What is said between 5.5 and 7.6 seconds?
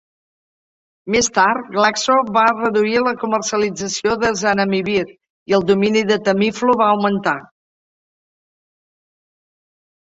i el domini de Tamiflu va augmentar.